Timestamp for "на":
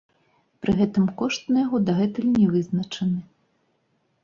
1.51-1.57